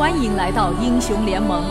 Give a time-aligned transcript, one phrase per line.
[0.00, 1.62] 欢迎来到英雄联盟。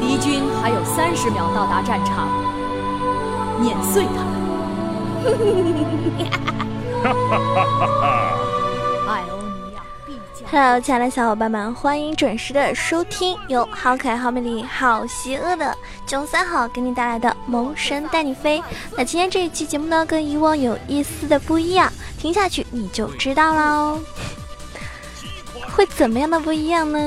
[0.00, 2.26] 敌军还有三十秒到达战场，
[3.60, 4.32] 碾碎他们！
[7.02, 8.32] 哈哈哈哈哈！
[9.06, 10.48] 艾欧尼亚必将。
[10.50, 15.76] Hello，亲爱的小伙伴们，欢迎准时的收听由好可爱、好美丽、好邪恶的
[16.06, 18.58] 囧三好给你带来的《萌神带你飞》。
[18.96, 24.00] 那今天这一期节目呢，跟以往有一丝的不一样，听下去你就知道喽。
[25.76, 26.98] 会怎么样的不一样呢？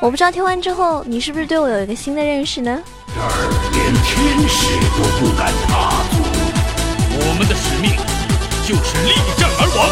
[0.00, 2.82] 我不知道听完之后你是不是对我有一个新的认识呢？
[3.06, 3.30] 这儿
[3.70, 4.66] 连天使
[4.96, 6.18] 都不敢踏足，
[7.20, 7.94] 我们的使命
[8.66, 9.83] 就是力战而亡。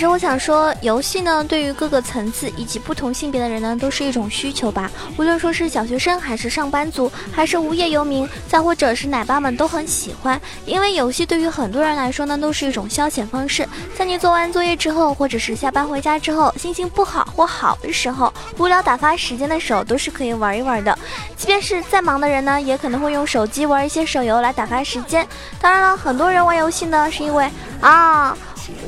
[0.00, 4.90] 其实我想说，游戏呢，对于各个层次以及不同性别的人呢，都是一种需求吧。
[5.18, 10.40] 无论说是小学生，还是上班族，还是无业游民，再或者是奶爸们都很喜欢。
[10.64, 13.68] 因为游戏对于很多人来说呢，都是一种消遣方式。
[13.94, 20.98] 在你做完作业之后，或者是下班回家之后，心情不好或好的时候，无聊打发时间的时候，都是可以玩一玩的。
[21.36, 25.28] 即便是再忙的人呢，也可能会用手机玩一些手游来打发时间。
[25.60, 27.46] 当然了，很多人玩游戏呢，是因为
[27.82, 28.34] 啊。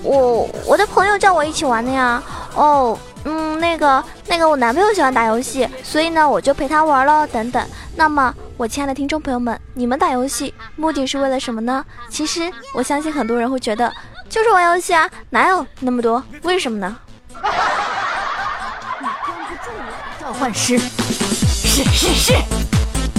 [0.03, 2.23] 我我的朋友叫我一起玩的呀，
[2.55, 7.65] 哦，嗯，那个那个我男朋友喜欢打游戏，所以呢我就陪他玩了，等等。
[7.95, 11.85] 那么我亲爱的听众朋友们，你们打游戏目的是为了什么呢？
[12.09, 13.93] 其实我相信很多人会觉得
[14.29, 16.23] 就是玩游戏啊，哪有那么多？
[16.43, 16.97] 为什么呢？
[17.35, 19.83] 你关不住我，
[20.21, 20.79] 召唤师。
[20.79, 22.35] 是是是，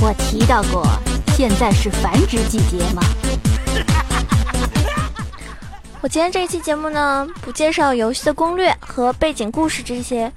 [0.02, 0.86] 我提到过，
[1.36, 3.02] 现在是繁殖季节吗？
[6.04, 10.30] 我今天这一期节目呢，不介绍游戏的攻略和背景故事这些。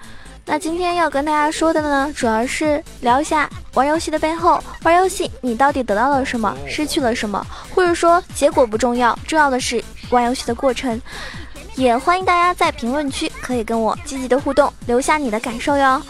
[0.45, 4.62] 那今天要跟大家说的呢，主要是聊一下玩游戏的背后。
[4.84, 7.44] 玩游戏你到底得到了什么，失去了什么？
[7.75, 11.03] 或者说结果不重要，重要的是玩游戏的过程。
[11.75, 16.00] 也欢迎大家在评论区可以跟我积极的互动，留下你的感受哟。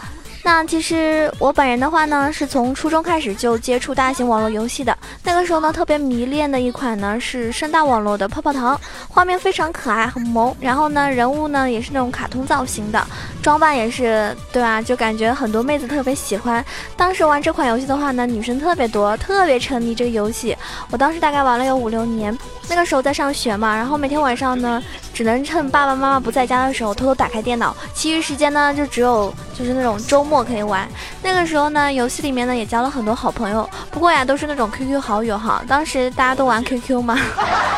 [0.47, 4.97] 那其实我本人的话呢，是从初中开始就接触大型网络游戏的。
[5.21, 13.07] 那个时候呢，特别迷恋的一款呢是盛大网络的泡泡糖，画面非常可爱很萌，然后呢人物呢也是那种卡通造型的，
[13.41, 14.81] 装扮也是对吧？
[14.81, 16.63] 就感觉很多妹子特别喜欢。
[16.95, 20.55] 当时玩这款游戏的话呢，女生特别多，特别沉迷这个游戏。
[20.89, 22.35] 我当时大概玩了有五六年，
[22.69, 24.81] 那个时候在上学嘛，然后每天晚上呢，
[25.17, 30.43] 只能趁爸爸妈妈不在家的时候偷偷打开电脑，其余时间呢就只有就是那种周末。
[30.43, 30.87] 可以玩，
[31.23, 37.17] 那个时候呢，游戏里面呢也交了很多好朋友，不过呀都是那种 QQ 好友哈，当时大家都玩 QQ 嘛，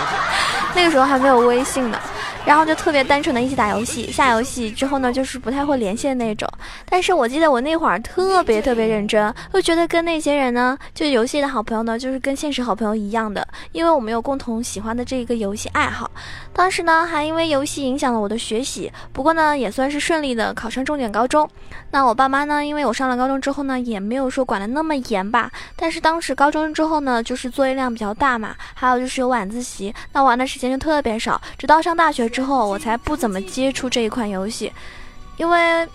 [0.75, 1.97] 那个时候还没有微信呢。
[2.45, 6.50] 然后就特别单纯的一起打游戏，下游戏之后呢，就是不太会联系的那种。
[6.89, 16.09] 但是我记得我那会儿特别特别认真，就觉得跟那些人呢，就游戏的好朋友呢，就是跟现实好朋友一样的，因为我们有共同喜欢的这一个游戏爱好。
[16.53, 21.47] 当时呢，还因为游戏影响了我的学习，不过呢，也算是顺利的考上重点高中。
[21.91, 25.51] 那我爸妈呢，因为我上了高中之后呢，也没有说管的那么严吧。
[25.75, 31.39] 但是当时高中之后呢，就是作业量比较大嘛，还有就是有晚自习，那玩的时间就特别少。
[31.57, 34.72] 直到上大学之后，我才不怎么接触这一款游戏，
[35.38, 35.88] 因为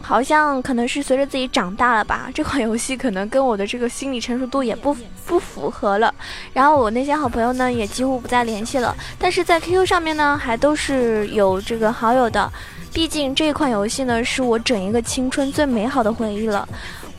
[0.00, 4.96] 好像可能是随着自己长大了吧， 这款游戏可能跟我的这个心理成熟度也不
[5.26, 6.14] 不符合了。
[6.52, 8.96] 然后我那些好朋友呢，也几乎不再联系了。
[9.18, 12.50] 但是在 QQ 上面呢，还都是有这个好友的。
[12.92, 16.66] 毕竟这款游戏呢，是我整一个青春最美好的回忆了。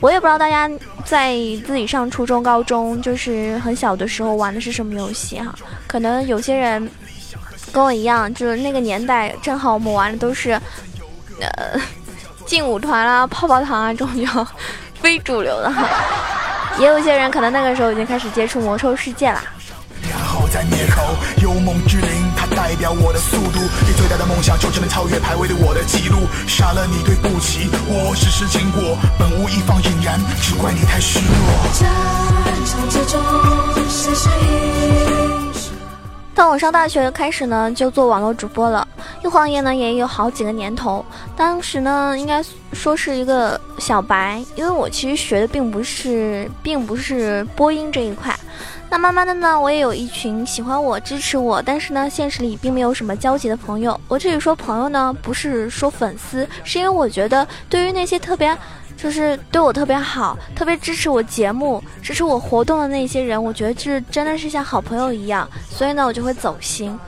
[0.00, 0.68] 我也不知道大家
[1.04, 1.34] 在
[1.66, 5.54] 自己上初中、高中，就是很小的时候玩的是什么游戏哈？
[5.86, 6.90] 可能有些人。
[7.72, 10.50] 跟我一样，就是那个年代，正好我们玩的都是，
[11.40, 11.80] 呃，
[12.44, 14.46] 劲舞团啦、泡泡糖啊这种叫
[15.00, 15.88] 非主流的哈。
[16.78, 19.42] 也有些人可能那个时候已经开始接触魔兽世界啦。
[20.08, 21.02] 然后再灭口，
[21.42, 23.60] 幽梦之灵，它代表我的速度。
[23.86, 26.26] 你最大的梦想就是能超越排位的我的记录。
[26.46, 31.36] 杀了你对不起，我只是经过，本无一方引燃，只怪你太虚弱。
[31.74, 31.86] 战
[32.64, 33.20] 场之中，
[33.88, 35.39] 谁谁
[36.40, 38.88] 从我上大学开始呢，就做网络主播了，
[39.22, 41.04] 一晃眼呢也有好几个年头。
[41.36, 42.42] 当时呢，应该
[42.72, 48.34] 说是一个小白，因为我其实学的并不是，并不是播音这一块。
[48.88, 54.00] 那慢慢的呢，我也有一群喜欢我、支持我，但是呢，现实里并没有什么交集的朋友。
[54.08, 58.56] 我这里说朋友呢，不是说粉丝，是因为我觉得对于那些特别。
[59.02, 66.98] 就是对我特别好，特别支持我节目、支持我活动的那些人，我觉得这真的是像好朋友一样，所以呢，我就会走心。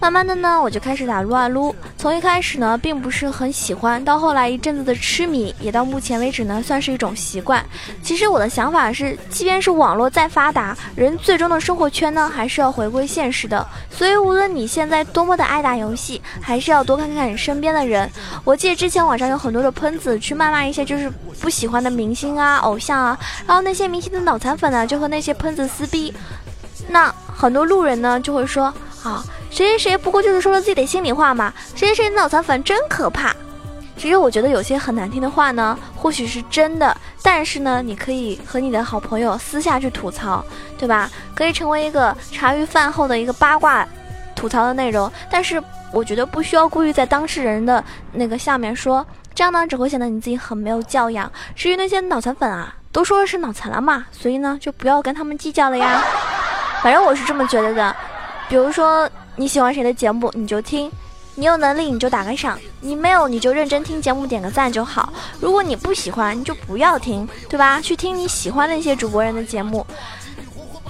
[0.00, 1.74] 慢慢的呢，我就开始打撸啊撸。
[1.96, 7.64] 从一开始呢，并不是很喜欢，到后来一阵子的痴迷，也到目前为止呢，算是一种习惯。
[8.00, 13.66] 其实我的想法是，即便是网络再发达，人最终的生活圈呢，还是要回归现实的。
[13.90, 18.08] 所以，无论你现在多么的爱打游戏，还是要多看看你身边的人。
[18.44, 21.10] 我记得之前网上有很多的喷子去谩骂一些就是
[21.40, 26.14] 不喜欢的明星啊、偶像啊，然后那些明星的脑残粉呢，就和那些喷子撕逼。
[26.88, 28.72] 那很多路人呢，就会说
[29.02, 29.24] 啊。
[29.50, 31.52] 谁谁谁不过就是说了自己的心里话嘛？
[31.74, 33.34] 谁谁谁脑残粉真可怕。
[33.96, 40.44] 其实我觉得有些很难听的话呢，或许是真的，但是呢，你可以和你的好朋友私下去吐槽，
[40.78, 41.10] 对吧？
[41.34, 43.84] 可以成为一个茶余饭后的一个八卦
[44.36, 45.10] 吐槽的内容。
[45.28, 45.60] 但是
[45.92, 49.04] 我觉得不需要故意在当事人的那个下面说，
[49.34, 51.28] 这样呢只会显得你自己很没有教养。
[51.56, 56.04] 至于那些脑残粉啊，都说是脑残了嘛，所以呢就不要跟他们计较了呀。
[56.84, 57.96] 反正我是这么觉得的，
[58.48, 59.10] 比如说。
[59.38, 60.90] 你喜欢谁的节目，你就听；
[61.36, 65.12] 你有能力你就打个赏，你没有你就认真听节目，点个赞就好。
[65.38, 67.80] 如果你不喜欢，你就不要听，对吧？
[67.80, 69.86] 去听你喜欢的那些主播人的节目，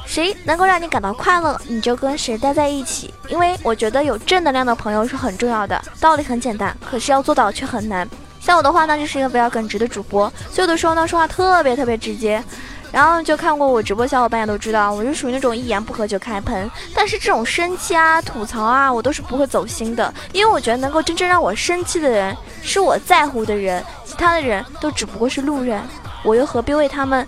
[0.07, 3.13] 谁能够让你感到快乐，你就跟谁待在一起。
[3.29, 5.79] 因为我觉得有正能量的朋友是很重要的。
[6.01, 8.09] 道理很简单，可是要做到却很难。
[8.41, 12.43] 像我的话呢，就是一个比较耿直的主播，所以有的时候呢说话特别特别直接。
[12.91, 16.71] 然后就看过我直播，小伙伴也都知道，我是属于那种一言不合就开喷。
[16.95, 25.83] 但是这种生气啊、吐槽啊，我都是不会走心的，因为我觉得能够真正让我生气的人是我在乎的人，其他的人都只不过是路人，
[26.25, 27.27] 我又何必为他们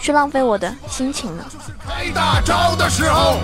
[0.00, 1.44] 去浪费我的心情呢？
[1.86, 3.38] 开大招的时候。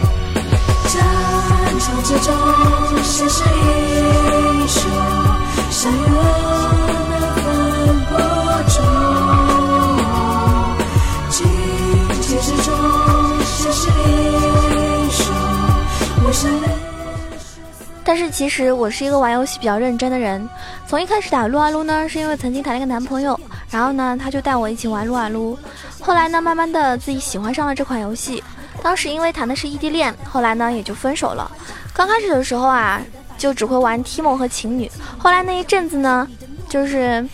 [18.16, 20.48] 但是其实我是一个玩游戏比较认真的人，
[20.86, 23.38] 从一开始打撸啊撸呢，是因为曾经谈了一个男朋友，
[23.68, 25.58] 然后呢他就带我一起玩撸啊撸，
[26.00, 28.40] 后来呢慢慢的自己喜欢上了这款游戏，
[28.80, 31.50] 当时因为谈的是异地恋，后来呢也就分手了。
[31.92, 33.02] 刚开始的时候啊，
[33.36, 34.88] 就只会玩提莫和情侣，
[35.18, 36.28] 后来那一阵子呢，
[36.68, 37.28] 就是。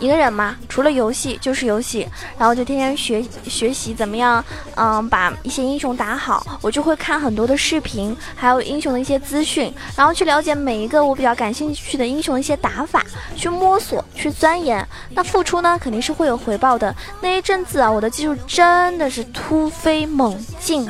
[0.00, 2.08] 一个人嘛，除了游戏就是游戏，
[2.38, 4.42] 然后就天天学学习怎么样，
[4.74, 6.58] 嗯，把一些英雄打好。
[6.62, 13.04] 我就会看很多的视频，还有英雄的一些资讯，然后去了解每一个我比较感兴趣的英雄的一些打法，
[13.36, 14.86] 去摸索，去钻研。
[15.10, 16.96] 那付出呢，肯定是会有回报的。
[17.20, 20.88] 那一阵子啊，我的技术真的是突飞猛进！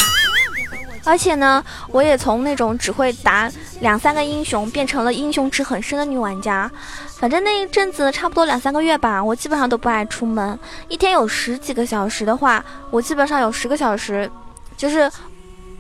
[1.03, 6.71] 而且呢，我也从那种只会打两三个英雄，变成了英雄值很深的女玩家。
[7.19, 10.59] 反正那一阵子差不多两三个月吧，我基本上都不爱出门。
[10.89, 14.31] 一天有十几个小时的话，我基本上有十个小时，
[14.77, 15.11] 就是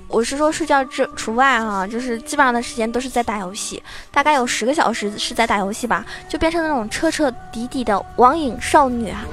[0.08, 3.82] 我是说睡觉之除外啊，就是基本上的时间都是在打游戏。
[4.10, 9.24] 大概有十个小时是在打游戏吧，就变成那种彻彻底底的网瘾少女啊。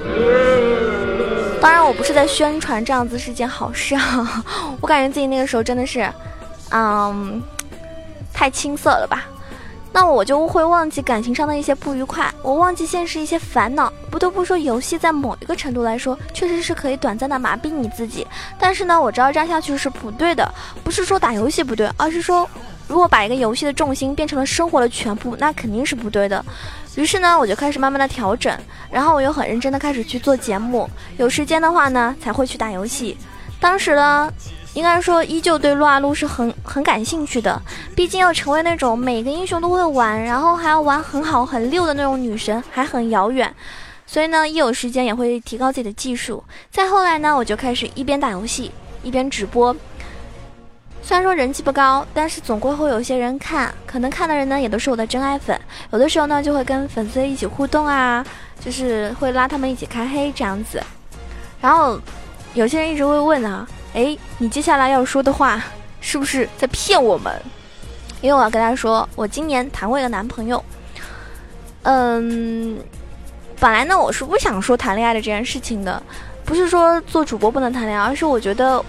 [1.59, 4.43] 当然，我不是在宣传这样子是件好事啊！
[4.79, 6.07] 我感觉自己那个时候真的是，
[6.69, 7.41] 嗯，
[8.37, 9.25] 太青涩了吧？
[9.91, 13.91] 那我就会忘记感情上的一些不愉快，我忘记现实一些烦恼。
[14.11, 18.27] 不得不说，游戏在某一个程度来说，确实是可以短暂的麻痹你自己。
[18.59, 20.53] 但是呢，我知道这样下去是不对的，
[20.83, 22.47] 不是说打游戏不对，而是说。
[22.87, 26.45] 如果把一个游戏的重心变成了生活的全部，那肯定是不对的。
[26.95, 28.57] 于是呢，我就开始慢慢的调整，
[28.89, 30.89] 然后我又很认真的开始去做节目。
[31.17, 33.17] 有时间的话呢，才会去打游戏。
[33.59, 34.31] 当时呢，
[34.77, 37.59] 应该说依旧对撸啊撸是很很感兴趣的。
[37.95, 43.51] 毕竟要成为那种每个英雄都会玩，然后还要玩很好很溜的那种女神，还很遥远。
[44.05, 46.43] 所以呢，一有时间也会提高自己的技术。
[46.69, 49.75] 再后来呢，我就开始一边打游戏一边直播。
[51.01, 55.59] 虽然说人气不高，但是总归会有些人看，可能看的人呢也都是我的真爱粉。
[55.91, 58.23] 有的时候呢就会跟粉丝一起互动啊，
[58.63, 60.79] 就是会拉他们一起开黑这样子。
[61.59, 61.99] 然后
[62.57, 65.63] 有些人一直会问啊，哎，你接下来要说的话
[66.01, 67.31] 是不是在骗我们？
[68.19, 70.63] 因为我要跟他说，我今年谈过一个男朋友。
[71.83, 72.79] 嗯，
[73.59, 76.01] 本来呢我是不想说谈恋爱的这件事情的，
[76.45, 78.83] 不是说做主播不能谈恋爱，而是我觉得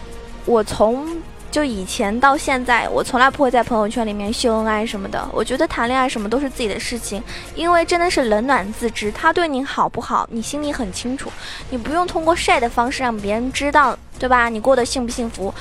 [0.47, 1.07] 我从。
[1.51, 5.27] 就以前到现在，我从来不会在朋友圈里面秀恩爱什么的。
[5.33, 7.23] 我觉得谈恋爱什么都是自己的事情，
[7.55, 9.11] 因为真的是冷暖自知。
[9.11, 11.33] 他对你好不好，你心里很清楚。
[11.71, 14.51] 你不用通过晒的方式让别人知道，对吧？
[14.51, 15.53] 你过得幸不幸福？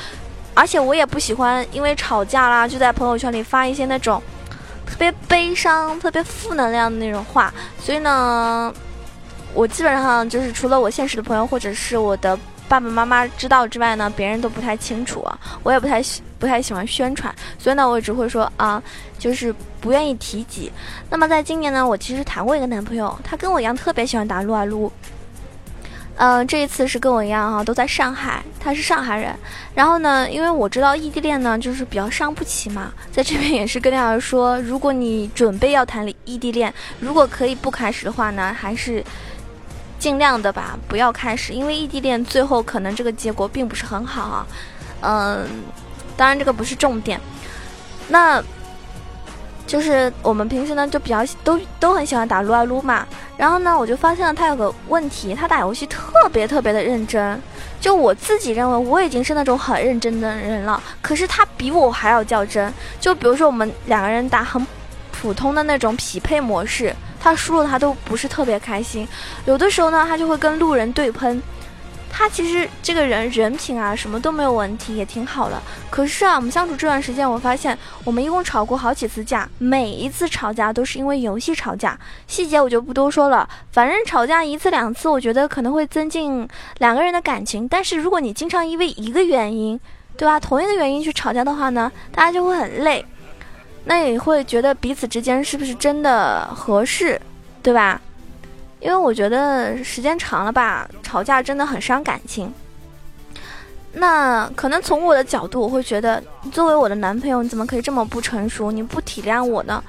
[0.53, 4.21] 而且我也不喜欢因为吵架啦，就在朋友圈里发一些那种
[4.85, 7.53] 特别悲伤、特别负能量的那种话。
[7.79, 8.73] 所以呢，
[9.53, 12.37] 我基本上就是除了我现实的朋友或者是我的。
[12.69, 15.25] 爸爸妈妈知道之外呢，别人都不太清楚，
[15.63, 18.81] 我也不太喜不太喜欢宣传，所以呢，我只会说啊，
[19.17, 20.71] 就是不愿意提及。
[21.09, 24.91] 那么在今年呢，我其实谈过一个男朋友，他跟我一样特别喜欢打撸啊撸。
[26.19, 29.35] 嗯，这一次是跟我一样哈，都在上海，他是上海人。
[29.75, 39.03] 然后呢，因为我知道异地恋呢，就是比较伤不起嘛，在这边也是跟大家说，如果你准备要谈异地恋，如果可以不开始的话呢，还是
[39.99, 44.47] 尽量的吧，不要开始，因为异地恋最后可能这个结果并不是很好啊。
[45.01, 45.47] 嗯，
[46.15, 47.19] 当然这个不是重点。
[48.07, 48.43] 那。
[49.67, 57.37] 就是我们平时呢就比较都都很喜欢打撸啊撸嘛，然后呢我就发现了他有个问题，他打游戏特别特别的认真，
[57.81, 62.73] 就我自己认为我已经是那种很认真的人了，可是他比我还要较真。
[63.01, 64.65] 就比如说我们两个人打很
[65.11, 66.95] 普通的那种匹配模式，
[67.27, 69.05] 他输了他都不是特别开心，
[69.45, 71.43] 有的时候呢他就会跟路人对喷。
[72.09, 75.61] 他其实这个人人品啊，什么都没有问题，也挺好的。
[75.89, 81.99] 可是啊，我们相处这段时间，我发现我们一共吵过好几次架，每一次吵架都是因为游戏吵架。
[82.25, 86.47] 细节我就不多说了，反正吵架一次两次，我觉得可能会增进
[86.79, 87.67] 两个人的感情。
[87.67, 89.77] 但是如果你经常因为一个原因，
[90.15, 93.05] 对吧，同一个原因去吵架的话呢，大家就会很累，
[93.89, 97.19] 那也会觉得彼此之间是不是真的合适，
[97.63, 97.99] 对吧？
[98.81, 102.53] 因为我觉得时间长了吧，吵架真的很伤感情。
[103.93, 108.71] 那可能从我的角度，我会觉得，作为我的男朋友，你怎么可以这么不成熟？
[108.71, 109.81] 你不体谅我呢？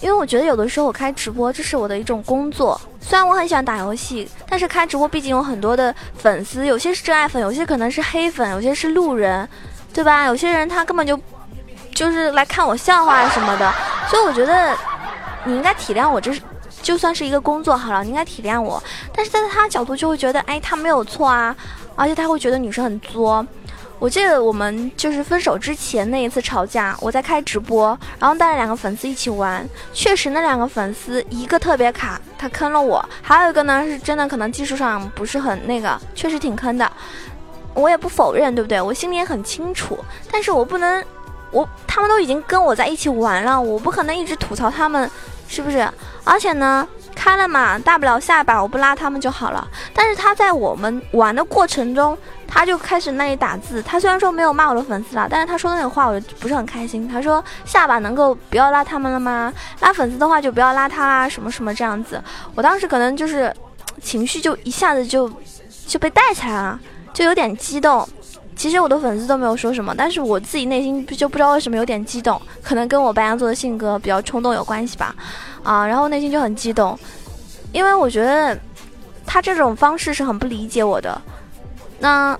[0.00, 2.78] 因为我觉得有的时候我开直播，这是我的一种工作。
[3.00, 9.48] 虽然我很喜欢打游戏，但是开直播毕竟有很多的粉丝，有些是真爱粉，有些可能是黑粉，有些是路人，
[9.94, 10.26] 对吧？
[10.26, 11.18] 有些人他根本就
[11.96, 13.72] 就是来看我笑话什么的，
[14.08, 14.76] 所以我觉得
[15.44, 16.40] 你应该体谅我，这是。
[16.82, 18.80] 就算是一个工作好了，你应该体谅我。
[19.12, 21.56] 但是在他角度就会觉得，哎，他没有错啊，
[21.96, 23.44] 而且他会觉得女生很作。
[23.98, 29.68] 我记得我们就是分手之前那一次吵架，我在开直播，然后带了两个粉丝一起玩。
[29.92, 36.88] 确实，那两个粉丝一个特别卡，他坑了我；还有一个呢，是真的可能技术上不是很那个，确实挺坑的。
[37.74, 38.80] 我也不否认，对不对？
[38.80, 39.98] 我心里也很清楚。
[40.30, 41.02] 但是我不能，
[41.50, 45.10] 我他们都已经跟我在一起玩了，我不可能一直吐槽他们。
[45.48, 45.88] 是不是？
[46.24, 46.84] 而且呢，
[47.14, 49.64] 开了嘛，大不了下把我不拉他们就好了。
[49.94, 53.80] 但是他在我们玩的过程中，他就开始那里打字。
[53.80, 57.08] 他虽然说没有骂我的粉丝啦，但是他说那个话我就不是很开心。
[57.08, 59.52] 他说下把能够不要拉他们了吗？
[59.78, 62.20] 拉粉丝的话就不要拉他啦，什么什么这样子。
[62.56, 63.54] 我当时可能就是
[64.02, 65.30] 情绪就一下子就
[65.86, 66.80] 就被带起来了，
[67.12, 68.06] 就有点激动。
[68.56, 75.14] 其实我的粉丝都没有说什么，但是我自己内心就不知道为什么有点激动，可能跟我白羊座的性格比较冲动有关系吧，
[75.62, 76.98] 啊，然后内心就很激动，
[77.70, 78.58] 因为我觉得
[79.26, 81.20] 他这种方式是很不理解我的。
[81.98, 82.36] 那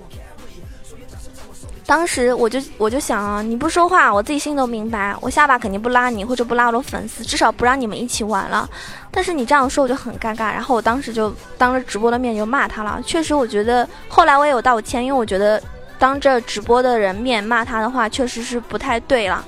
[1.85, 8.67] 当时我就我就想啊，你不说话，我自己心里都明白，我下把肯定不拉你，或者不拉我的粉丝，至少不让你们一起玩了。
[9.11, 12.99] 但是你这样说我就很尴尬，然后我当时就当着直播的面就骂他了。
[13.05, 15.61] 确实，我觉得后来我也有道歉，因为我觉得。
[15.99, 19.43] 当着直播的人面骂他的话，确实是不太对了，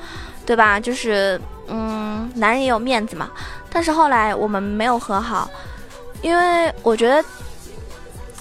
[0.46, 0.80] 对吧？
[0.80, 3.30] 就是，嗯，男人也有面子嘛。
[3.72, 5.50] 但是后来我们没有和好，
[6.22, 7.24] 因为我觉得，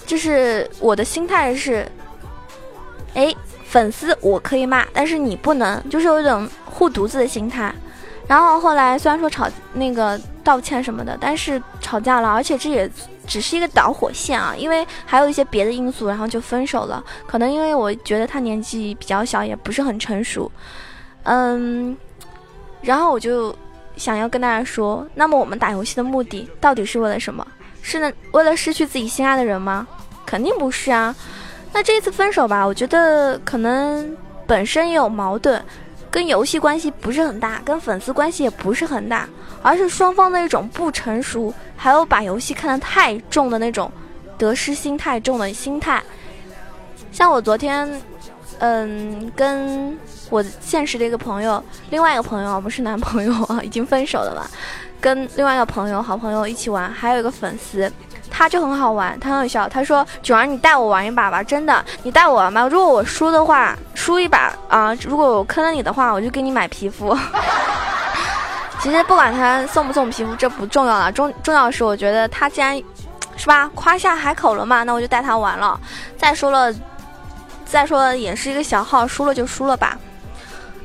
[0.06, 1.86] 就是我的心态是，
[3.14, 3.34] 哎，
[3.66, 7.74] 粉丝我可以骂，但是你不能，就是有一种护犊子的心态。
[8.26, 12.90] 然后后来虽然说吵那个道歉什么的，但是吵架了，而且这也。
[13.28, 17.04] 只是一个导火线啊，因为还有一些别的因素，然后就分手了。
[17.26, 20.50] 可能因为我觉得他年纪比较小，也不是很成熟，
[21.24, 21.96] 嗯，
[22.80, 23.54] 然后我就
[23.96, 27.46] 想要跟大家说，那么我们打游戏的目的到底是为了什么？
[27.82, 29.86] 是为了失去自己心爱的人吗？
[30.26, 31.14] 肯定不是啊。
[31.72, 34.16] 那这一次分手吧，我觉得可能
[34.46, 35.62] 本身也有矛盾。
[36.10, 39.28] 跟游戏关系不是很大，跟粉丝关系也不是很大，
[39.68, 43.92] 而是双方的一种不成熟，还有把游戏看得太重的那种
[44.38, 46.02] 得失心太重的心态。
[47.12, 47.86] 像我昨天，
[48.60, 49.94] 嗯，跟
[50.30, 54.48] 我现实的一个朋友，另外一个朋友不是男朋友啊，已经分手了嘛，
[55.02, 57.92] 跟另外一个朋友，好朋友一起玩，还有一个粉丝。
[58.30, 59.68] 他就很好玩，他很有笑。
[59.68, 62.66] 他说：“九儿，你带我玩一把吧，真的，你带我玩吧。
[62.68, 67.14] 如果我输的话，输一把啊，如果我坑了你的话，我就给你买皮肤。
[68.80, 72.76] 其实不管他送不送皮肤，这不重要了，重重要的是我觉得他既然，
[73.36, 75.78] 是吧，夸下海口了嘛，那我就带他玩了。
[76.16, 76.72] 再说了，
[77.64, 79.98] 再说了也是一个小号，输了就输了吧。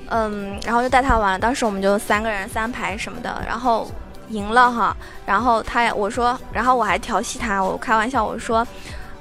[0.10, 1.40] 嗯，然后就带他玩了。
[1.40, 3.90] 当时我们就三个人三排什么的，然后。”
[4.30, 4.96] 赢了哈，
[5.28, 8.66] 然后他我说，然后我还调戏他，我开玩笑我说，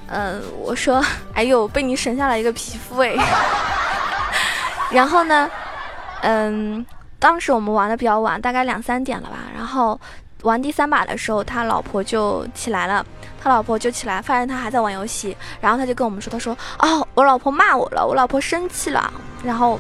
[0.07, 3.13] 嗯，我说， 哎呦，被你省下了一个皮肤哎。
[4.91, 5.51] 然后呢，
[6.23, 6.87] 嗯，
[7.23, 9.37] 当时我们玩的比较晚，大概两三点了吧。
[9.55, 9.99] 然后
[10.43, 13.07] 玩第三把的时候，他老婆就起来了，
[13.41, 19.13] 他老婆就起来，发现他还在玩游戏，然后他就跟我们说，他说，哦，我老婆骂我了，我老婆生气了。
[19.45, 19.79] 然后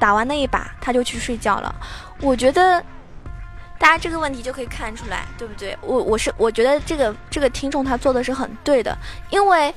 [0.00, 1.72] 打完那一把，他就去睡觉了。
[2.20, 2.82] 我觉得。
[3.76, 5.76] 大家这个问题就可以看出来，对不对？
[5.82, 8.96] 我我是我觉得这个这个听众他做的是很对的，
[9.30, 9.74] 因为，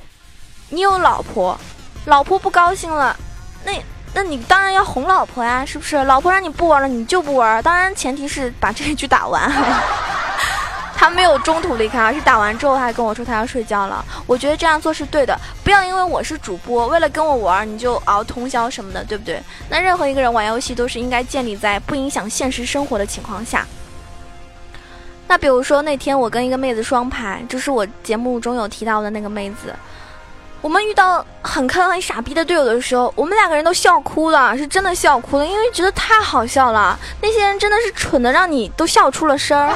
[0.70, 1.60] 你有老婆，
[2.06, 3.18] 老婆不高兴了，
[3.66, 3.74] 那
[4.14, 5.96] 那你当然要哄老婆呀，是不是？
[6.06, 9.52] 老婆让你不玩了，你就不玩，当然前提是把这一局打完。
[11.00, 14.04] 他没有中途离开，而是打完之后还跟我说他要睡觉了。
[14.26, 19.40] 我觉得这样做是对的，不要因为我是主播，为了跟我玩你就熬通宵什么的，对不对？
[19.70, 23.64] 那任何一个人玩游戏都是应该建立在不影响现实生活的情况下。
[25.28, 29.76] 那比如说那天我跟一个妹子双排，就是我节目中有提到的那个妹子，
[30.62, 36.98] 我们遇到很坑很傻逼的队友的时候，我们两个人都笑哭了，是真的笑哭了，因为觉得太好笑了。
[37.22, 39.74] 那些人真的是蠢的让你都笑出了声儿，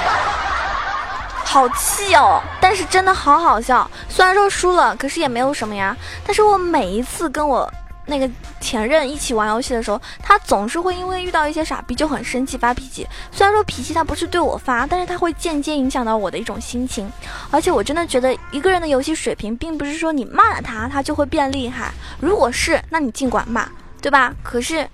[1.46, 2.42] 好气哦！
[2.60, 5.96] 但是真的好好笑，虽然说输了，可是也没有什么呀。
[6.26, 7.72] 但是我每一次跟我。
[8.12, 13.08] 那个前任一起玩游戏的时候，他总是会因为遇到一些傻逼就很生气发脾气。
[13.32, 17.10] 虽然说脾气他不是对我发，但是他会间接影响到我的一种心情。
[17.50, 21.94] 而且我真的觉得一个人的游戏水平，并不是说你骂了他，他就会变厉害。
[22.20, 23.65] 如果是，那你尽管骂，
[24.01, 24.36] 对吧？
[24.44, 24.86] 可是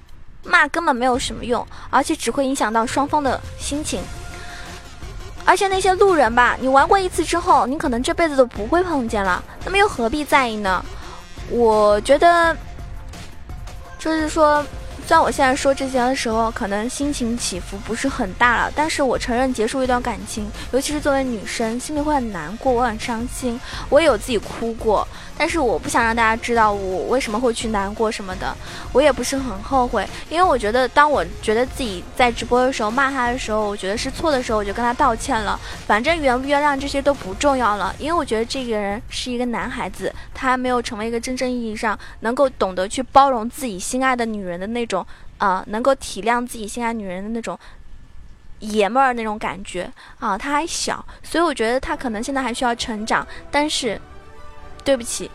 [0.43, 3.99] 骂根本没有什么用，而且只会影响到双方的心情。
[5.43, 10.85] 而且那些路人吧，你玩过一次之后，你可能这辈子都不会碰见了，那么又何必在意呢？
[11.49, 12.55] 我觉得。
[13.97, 14.65] 就是说。
[15.07, 28.53] 虽然我现在说这些的时候，可能心情起伏不是很大了，但是我承认结束一段感情，尤其是作为女生，心里会很难过，我很伤心，我也有自己哭过，但是我不想让大家知道我为什么会去难过什么的，
[28.91, 44.96] 我也不是很后悔，因为我觉得当我觉得自己在直播的时候骂他的时候，我觉得是错的时候，我就跟他道歉了，反正原不原谅这些都不重要了，因为我觉得这个人是一个男孩子，他还没有成为一个真正意义上能够懂得去包容自己心爱的女人的那种。
[45.37, 47.57] 啊，能够体谅自己心爱女人的那种
[48.59, 53.25] 爷们儿那种感觉啊，他还小，所以我觉得他可能现在还需要成长。
[53.51, 53.99] 但是，
[54.83, 55.29] 对不起，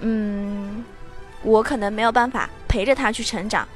[0.00, 0.84] 嗯，
[1.42, 3.68] 我可能没有办法陪着他去成长，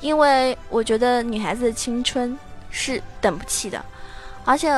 [0.00, 2.38] 因为我觉得女孩子的青春
[2.70, 3.84] 是等不起的，
[4.44, 4.70] 而且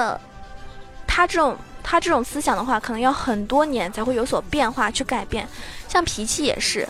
[1.07, 5.47] 他这种他这种思想的话，可能要很多年才会有所变化去改变，
[5.87, 6.89] 像脾气也是。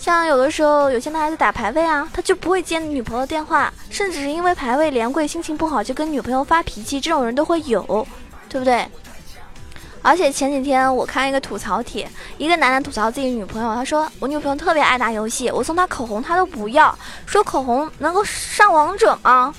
[0.00, 7.84] 像有的时候，有些男孩子打排位啊，他就不会接女朋友电话，甚至是因为排位连跪，心情不好就跟女朋友发脾气，这种人都会有，
[8.48, 8.88] 对不对？
[10.00, 19.54] 而且前几天我看一个吐槽帖，一个男的吐槽自己女朋友，他说我女朋友特别爱打游戏，我送她口红她都不要，说口红能够上王者吗？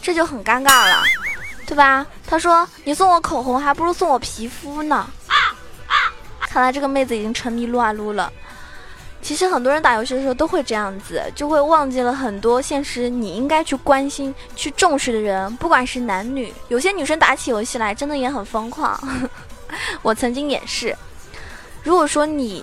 [0.00, 1.02] 这就很尴尬了，
[1.66, 2.06] 对吧？
[2.26, 5.06] 他说你送我口红还不如送我皮肤呢。
[6.40, 8.32] 看来这个妹子已经沉迷撸啊撸了。
[9.24, 16.52] 其实很多人打游戏的时候都会这样子，就会忘记了很多现实你应该去关心、去重视的人，不管是男女。
[16.68, 19.00] 有些女生打起游戏来真的也很疯狂，
[20.02, 20.94] 我曾经也是。
[21.82, 22.62] 如果说你。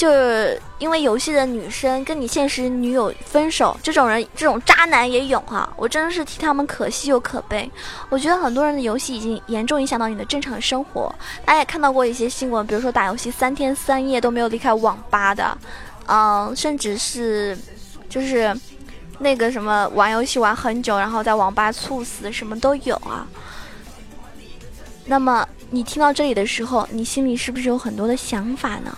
[0.00, 7.70] 就是因为游戏的女生跟你现实女友分手，这种人这种渣男也有哈，我真的是替他们可惜又可悲。
[8.08, 11.14] 我觉得很多人的游戏已经严重影响到你的正常生活。
[11.44, 15.58] 大家也看到过一些新闻，比如说打游戏三天三夜都没有离开网吧的，
[16.06, 17.54] 嗯，甚至是
[18.08, 18.58] 就是
[19.18, 23.26] 那个什么玩游戏玩很久，然后在网吧猝死，什么都有啊。
[25.04, 28.96] 那么你听到这里的时候，你心里是不是有很多的想法呢？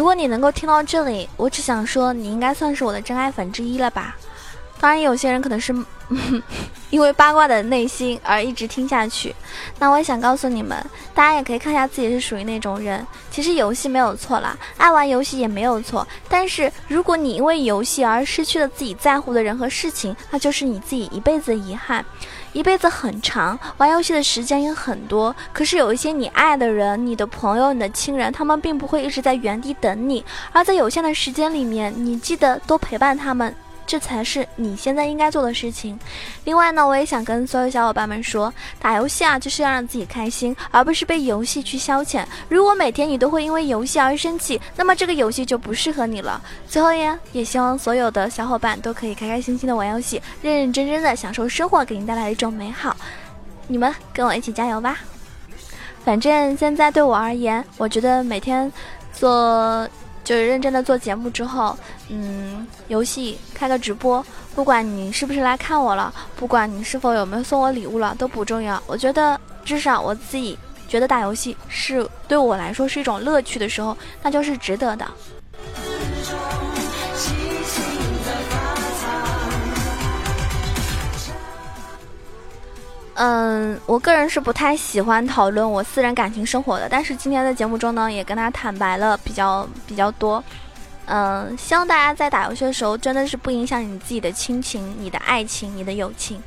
[0.00, 4.16] 如果你能够听到这里，我只想说，你应该算是我的真爱粉之一了吧。
[4.80, 5.74] 当然，有些人可能是
[6.90, 9.34] 因为八卦的内心而一直听下去。
[9.78, 10.76] 那我也想告诉你们，
[11.14, 13.06] 大家也可以看一下自己是属于那种人。
[13.30, 16.06] 其实游戏没有错啦，爱玩游戏也没有错。
[16.28, 22.04] 但是如果你因为游戏而失去了自己在乎的人和事情，那就是你自己一辈子的遗憾。
[22.52, 25.34] 一辈子很长，玩游戏的时间也很多。
[25.52, 33.54] 可是有一些你爱的人、你的朋友、你的亲人，他们并不会一直在原地等你，而在有限的时间里面，你记得多陪伴他们。
[33.90, 35.98] 这才是你现在应该做的事情。
[36.44, 42.24] 另外呢，我也想跟所有小伙伴们说，打游戏啊，就是要让自己开心，而不是被游戏去消遣。
[42.48, 46.40] 如果每天你都会因为游戏而生气，那么这个游戏就不适合你了。
[46.68, 52.96] 最后呀，也希望所有的小伙伴都可以开开心心的玩游戏，认认真真的享受生活给您带来的一种美好。
[53.66, 55.00] 你们跟我一起加油吧！
[56.04, 58.72] 反正现在对我而言，我觉得每天
[59.12, 59.88] 做
[60.22, 61.76] 就是认真的做节目之后，
[62.08, 68.80] 嗯，游戏开个直播，不管你是不是来看我了，不管你是否有没有送我礼物了，都不重要。
[68.86, 75.06] 我觉得至少我自己觉得打游戏是对我来说是一种乐趣的时候，那就是值得的。
[83.22, 90.42] 嗯，我个人是不太喜欢讨论我私人感情生活的，但是今天的节目中呢，也跟大家坦白了比较比较多。
[91.04, 96.42] 嗯，希望大家在打游戏的时候，真的是不影响你自己的亲情、你的爱情、你的友情。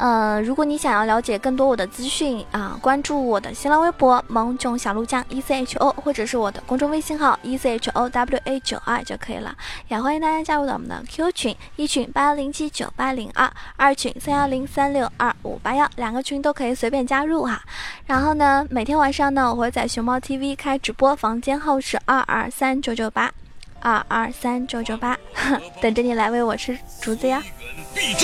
[0.00, 9.54] 呃，如果你想要了解更多我的资讯啊，关注我的新浪微博萌囧小鹿酱 E C H O，或者是我的公众微信号 E C H O W A 九二就可以了。
[9.88, 17.60] 也欢迎大家加入到我们的 Q 群，一群八幺零七九八零二，二群三幺零三六二五八幺，两个群都可以随便加入哈。
[18.06, 23.30] 然后呢，每天晚上呢，我会在熊猫 TV 开直播，房间号是二二三九九八，
[23.80, 25.18] 二二三九九八，
[25.82, 27.42] 等着你来喂我吃竹子呀。
[27.94, 28.14] 必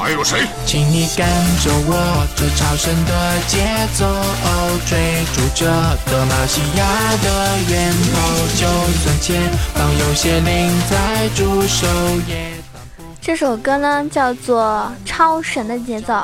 [0.00, 0.46] 还有谁？
[0.64, 1.26] 请你跟
[1.62, 4.06] 着我这超神的节奏，
[4.88, 5.66] 追逐着
[6.06, 6.84] 德玛西亚
[7.22, 8.16] 的源头，
[8.56, 8.66] 就
[9.00, 11.86] 算前方有些灵在驻守，
[12.26, 12.54] 也
[13.20, 16.14] 这首歌呢叫做《超神的节奏》，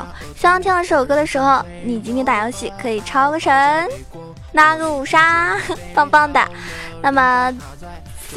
[0.40, 3.86] 希望听到这首歌的时候，你今天打游戏可以超个神，
[4.52, 5.54] 拿个五杀，
[5.94, 6.40] 棒棒的。
[7.02, 7.52] 那么。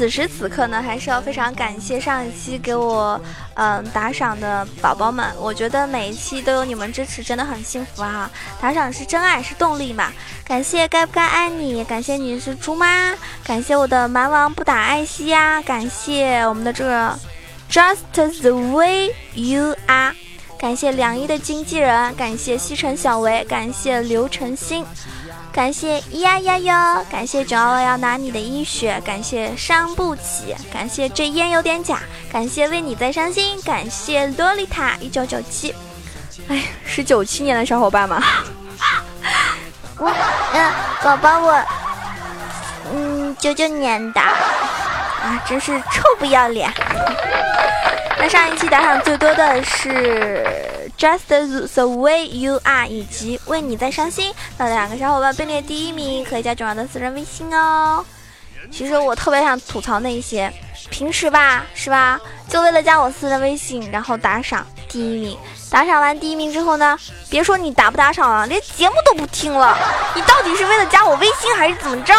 [0.00, 3.20] 此时此刻呢，还是要非常感谢上一期给我
[3.52, 5.30] 嗯打赏的宝宝们。
[5.38, 8.30] 我觉得每一期都有你们支持，真的很幸福啊！
[8.58, 10.10] 打赏是真爱，是动力嘛。
[10.42, 17.18] 感谢该不该爱你，感谢你是猪妈，感谢我的蛮王不打爱惜呀，感谢我们的这个
[17.70, 17.98] Just
[18.40, 20.14] the way you are，
[20.58, 24.82] 感谢梁一的经纪人，感谢西城小维，感谢刘晨星。
[25.52, 31.98] 感谢咿呀呀哟，感谢九二要拿你的医学，感谢伤不起，感谢这烟有点假，
[32.32, 35.74] 感谢为你在伤心，感谢洛丽塔一九九七，
[36.48, 38.22] 哎，是九七年的小伙伴吗？
[39.98, 40.08] 我，
[40.54, 41.62] 嗯，宝宝我，
[42.92, 46.72] 嗯，九九年的，啊，真是臭不要脸。
[48.18, 51.20] 那上一期打赏最多的是 Just
[51.72, 58.04] the way you are，以及为你在伤心，那两个小伙伴并列第一名，可以加九儿的私人微信哦。
[58.70, 60.52] 其实我特别想吐槽那些
[60.90, 62.20] 平时吧，是吧？
[62.50, 65.38] 就为了加我私人微信，然后打赏第一名，
[65.70, 66.98] 打赏完第一名之后呢，
[67.30, 69.78] 别说你打不打赏了，连节目都不听了，
[70.14, 72.12] 你到底是为了加我微信还是怎么着？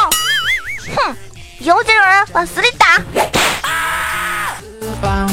[0.96, 1.16] 哼，
[1.60, 3.00] 有这种人往死里打！
[5.00, 5.28] 方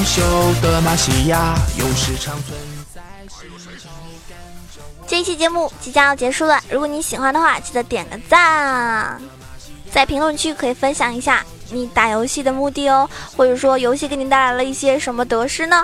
[5.09, 9.19] 这一期节目即将要结束了，如果你喜欢的话，记得点个赞，
[9.91, 15.83] 在评论区可以分享一下你打游戏的目的哦，或者说游戏给你带来了一些什么得失呢？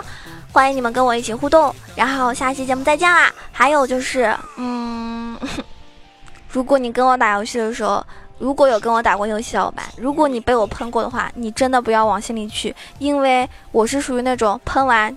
[0.52, 3.32] 欢迎你们跟我一起互动，然后下期节目再见啦！
[3.50, 5.38] 还有就是，嗯，
[6.50, 8.04] 如果你跟我打游戏的时候。
[8.37, 15.16] 如果有跟我打过游戏小伙伴，如果你被我喷过的话，你真的不要往心里去，因为我是属于那种喷完